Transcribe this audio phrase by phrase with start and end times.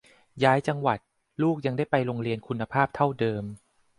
[0.43, 0.99] ย้ายจังหวัด
[1.41, 3.43] ลูกยังได้ไปโรงเรียนคุณภาพเท่าเดิม